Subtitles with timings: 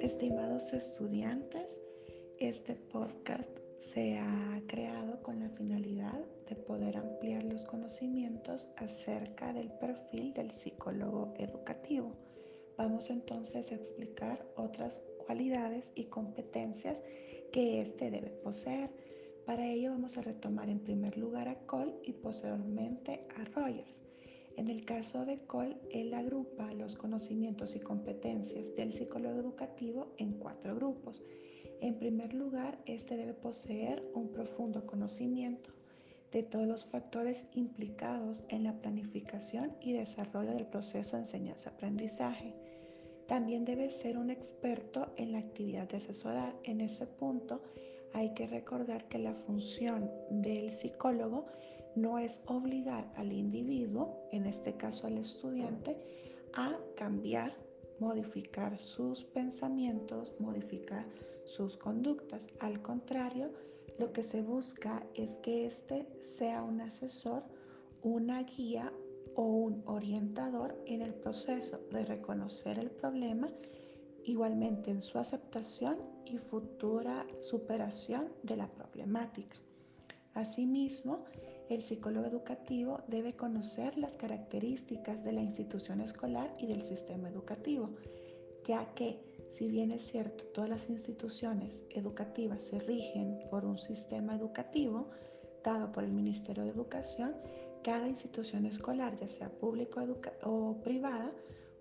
[0.00, 1.80] Estimados estudiantes,
[2.38, 9.72] este podcast se ha creado con la finalidad de poder ampliar los conocimientos acerca del
[9.72, 12.12] perfil del psicólogo educativo.
[12.76, 17.02] Vamos entonces a explicar otras cualidades y competencias
[17.50, 18.90] que éste debe poseer.
[19.46, 24.07] Para ello vamos a retomar en primer lugar a Cole y posteriormente a Rogers.
[24.58, 30.32] En el caso de Cole, él agrupa los conocimientos y competencias del psicólogo educativo en
[30.32, 31.22] cuatro grupos.
[31.80, 35.70] En primer lugar, este debe poseer un profundo conocimiento
[36.32, 42.56] de todos los factores implicados en la planificación y desarrollo del proceso de enseñanza-aprendizaje.
[43.28, 46.52] También debe ser un experto en la actividad de asesorar.
[46.64, 47.62] En ese punto
[48.12, 51.46] hay que recordar que la función del psicólogo
[51.94, 55.96] no es obligar al individuo, en este caso al estudiante,
[56.54, 57.56] a cambiar,
[58.00, 61.06] modificar sus pensamientos, modificar
[61.44, 62.46] sus conductas.
[62.60, 63.50] Al contrario,
[63.98, 67.42] lo que se busca es que éste sea un asesor,
[68.02, 68.92] una guía
[69.34, 73.48] o un orientador en el proceso de reconocer el problema,
[74.24, 79.56] igualmente en su aceptación y futura superación de la problemática.
[80.34, 81.24] Asimismo,
[81.68, 87.90] el psicólogo educativo debe conocer las características de la institución escolar y del sistema educativo,
[88.64, 94.36] ya que si bien es cierto, todas las instituciones educativas se rigen por un sistema
[94.36, 95.08] educativo
[95.64, 97.34] dado por el Ministerio de Educación,
[97.82, 100.06] cada institución escolar, ya sea pública
[100.42, 101.32] o privada,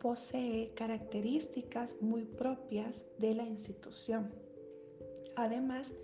[0.00, 4.32] posee características muy propias de la institución.
[5.36, 5.94] Además,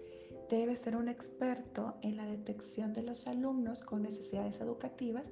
[0.48, 5.30] debe ser un experto en la detección de los alumnos con necesidades educativas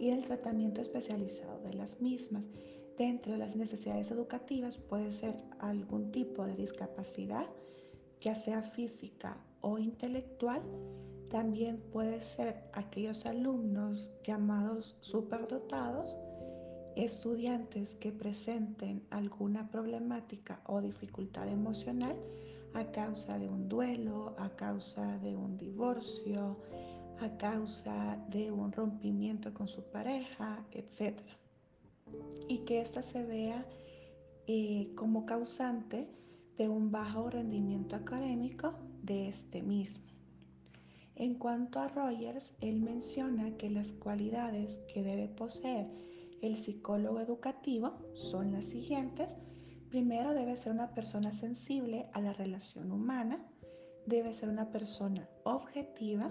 [0.00, 2.44] y el tratamiento especializado de las mismas.
[2.98, 7.46] Dentro de las necesidades educativas puede ser algún tipo de discapacidad,
[8.20, 10.62] ya sea física o intelectual.
[11.30, 16.16] También puede ser aquellos alumnos llamados superdotados,
[16.96, 22.16] estudiantes que presenten alguna problemática o dificultad emocional
[22.76, 26.56] a causa de un duelo, a causa de un divorcio,
[27.20, 31.18] a causa de un rompimiento con su pareja, etc
[32.48, 33.66] y que ésta se vea
[34.46, 36.08] eh, como causante
[36.56, 40.04] de un bajo rendimiento académico de este mismo.
[41.16, 45.88] En cuanto a Rogers, él menciona que las cualidades que debe poseer
[46.42, 49.30] el psicólogo educativo son las siguientes.
[49.96, 53.42] Primero, debe ser una persona sensible a la relación humana,
[54.04, 56.30] debe ser una persona objetiva,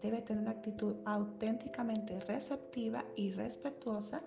[0.00, 4.22] debe tener una actitud auténticamente receptiva y respetuosa,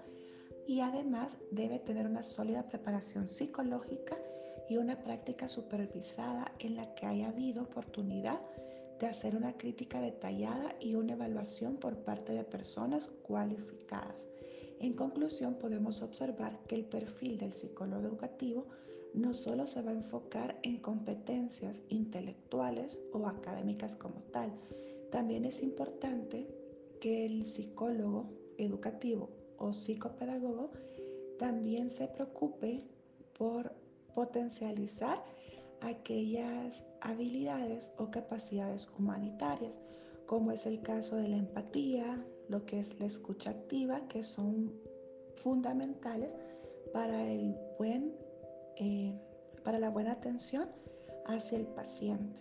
[0.68, 4.18] y además debe tener una sólida preparación psicológica
[4.68, 8.42] y una práctica supervisada en la que haya habido oportunidad
[9.00, 14.28] de hacer una crítica detallada y una evaluación por parte de personas cualificadas.
[14.80, 18.68] En conclusión, podemos observar que el perfil del psicólogo educativo
[19.14, 24.52] no solo se va a enfocar en competencias intelectuales o académicas como tal,
[25.12, 26.48] también es importante
[27.00, 30.72] que el psicólogo educativo o psicopedagogo
[31.38, 32.84] también se preocupe
[33.38, 33.72] por
[34.16, 35.24] potencializar
[35.82, 39.80] aquellas habilidades o capacidades humanitarias,
[40.26, 44.72] como es el caso de la empatía, lo que es la escucha activa, que son
[45.38, 46.36] fundamentales
[46.94, 48.14] para, el buen,
[48.78, 49.20] eh,
[49.64, 50.70] para la buena atención
[51.26, 52.40] hacia el paciente.